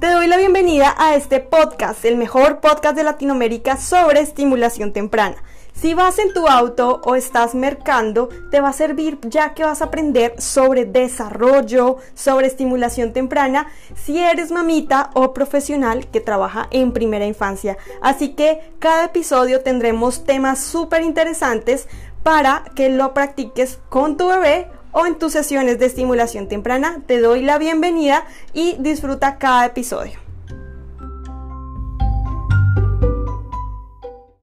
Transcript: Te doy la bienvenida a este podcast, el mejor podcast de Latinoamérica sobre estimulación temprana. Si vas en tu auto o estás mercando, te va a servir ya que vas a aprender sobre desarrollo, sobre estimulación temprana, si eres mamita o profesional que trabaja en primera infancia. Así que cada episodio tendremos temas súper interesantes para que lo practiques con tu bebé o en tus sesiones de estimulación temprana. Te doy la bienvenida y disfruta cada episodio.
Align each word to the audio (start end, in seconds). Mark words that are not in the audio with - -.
Te 0.00 0.06
doy 0.06 0.28
la 0.28 0.36
bienvenida 0.36 0.94
a 0.96 1.16
este 1.16 1.40
podcast, 1.40 2.04
el 2.04 2.16
mejor 2.16 2.60
podcast 2.60 2.94
de 2.94 3.02
Latinoamérica 3.02 3.76
sobre 3.76 4.20
estimulación 4.20 4.92
temprana. 4.92 5.42
Si 5.72 5.92
vas 5.92 6.20
en 6.20 6.32
tu 6.32 6.46
auto 6.46 7.00
o 7.02 7.16
estás 7.16 7.56
mercando, 7.56 8.28
te 8.52 8.60
va 8.60 8.68
a 8.68 8.72
servir 8.72 9.18
ya 9.22 9.54
que 9.54 9.64
vas 9.64 9.82
a 9.82 9.86
aprender 9.86 10.40
sobre 10.40 10.84
desarrollo, 10.84 11.96
sobre 12.14 12.46
estimulación 12.46 13.12
temprana, 13.12 13.66
si 13.96 14.20
eres 14.20 14.52
mamita 14.52 15.10
o 15.14 15.34
profesional 15.34 16.06
que 16.06 16.20
trabaja 16.20 16.68
en 16.70 16.92
primera 16.92 17.26
infancia. 17.26 17.76
Así 18.00 18.36
que 18.36 18.72
cada 18.78 19.06
episodio 19.06 19.62
tendremos 19.62 20.24
temas 20.24 20.60
súper 20.60 21.02
interesantes 21.02 21.88
para 22.22 22.62
que 22.76 22.88
lo 22.88 23.14
practiques 23.14 23.80
con 23.88 24.16
tu 24.16 24.28
bebé 24.28 24.68
o 24.98 25.06
en 25.06 25.16
tus 25.16 25.32
sesiones 25.32 25.78
de 25.78 25.86
estimulación 25.86 26.48
temprana. 26.48 27.02
Te 27.06 27.20
doy 27.20 27.42
la 27.42 27.58
bienvenida 27.58 28.24
y 28.52 28.74
disfruta 28.80 29.38
cada 29.38 29.66
episodio. 29.66 30.27